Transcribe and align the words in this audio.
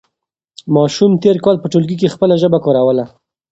ماشوم 0.75 1.11
تېر 1.23 1.37
کال 1.45 1.55
په 1.59 1.67
ټولګي 1.71 1.95
کې 2.01 2.13
خپله 2.13 2.35
ژبه 2.41 2.59
کاروله. 2.65 3.05